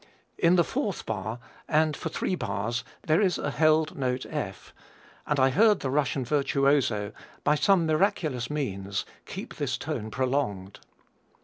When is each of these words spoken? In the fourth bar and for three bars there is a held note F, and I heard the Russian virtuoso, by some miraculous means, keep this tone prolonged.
In 0.39 0.55
the 0.55 0.63
fourth 0.63 1.05
bar 1.05 1.37
and 1.67 1.95
for 1.95 2.09
three 2.09 2.33
bars 2.33 2.83
there 3.03 3.21
is 3.21 3.37
a 3.37 3.51
held 3.51 3.95
note 3.95 4.25
F, 4.31 4.73
and 5.27 5.39
I 5.39 5.51
heard 5.51 5.81
the 5.81 5.91
Russian 5.91 6.25
virtuoso, 6.25 7.11
by 7.43 7.53
some 7.53 7.85
miraculous 7.85 8.49
means, 8.49 9.05
keep 9.27 9.57
this 9.57 9.77
tone 9.77 10.09
prolonged. 10.09 10.79